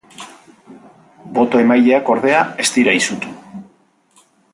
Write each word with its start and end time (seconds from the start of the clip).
Boto 1.35 1.59
emaileak, 1.65 2.09
ordea, 2.13 2.39
ez 2.63 2.65
dira 2.79 2.95
izutu. 3.01 3.35